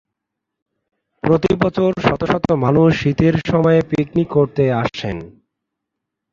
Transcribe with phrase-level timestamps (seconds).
[1.23, 5.17] প্রতি বছর শত শত মানুষ শীতের সময়ে পিকনিক করতে আসেন।